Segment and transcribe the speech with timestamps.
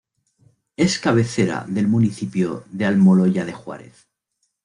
[0.77, 4.07] Es cabecera del municipio de Almoloya de Juárez.